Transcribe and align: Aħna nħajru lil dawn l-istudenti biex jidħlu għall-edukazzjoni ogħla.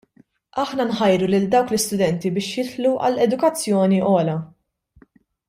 Aħna 0.61 0.85
nħajru 0.85 1.27
lil 1.33 1.45
dawn 1.55 1.69
l-istudenti 1.71 2.31
biex 2.39 2.57
jidħlu 2.61 2.95
għall-edukazzjoni 3.09 4.01
ogħla. 4.15 4.35